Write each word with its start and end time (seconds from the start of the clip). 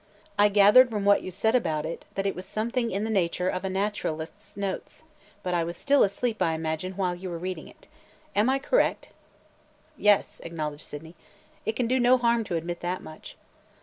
I 0.35 0.47
gathered 0.49 0.89
from 0.89 1.05
what 1.05 1.21
you 1.21 1.29
said 1.29 1.53
about 1.53 1.85
it 1.85 2.05
that 2.15 2.25
it 2.25 2.33
was 2.33 2.47
something 2.47 2.89
in 2.89 3.03
the 3.03 3.11
nature 3.11 3.49
of 3.49 3.63
a 3.63 3.69
naturalist's 3.69 4.57
notes, 4.57 5.03
but 5.43 5.53
I 5.53 5.63
was 5.63 5.77
still 5.77 6.01
asleep, 6.01 6.41
I 6.41 6.55
imagine, 6.55 6.93
while 6.93 7.13
you 7.13 7.29
were 7.29 7.37
reading 7.37 7.67
it. 7.67 7.87
Am 8.35 8.49
I 8.49 8.57
correct?" 8.57 9.09
"Yes," 9.97 10.41
acknowledged 10.43 10.87
Sydney. 10.87 11.13
"It 11.67 11.75
can 11.75 11.85
do 11.85 11.99
no 11.99 12.17
harm 12.17 12.43
to 12.45 12.55
admit 12.55 12.79
that 12.79 13.03
much." 13.03 13.37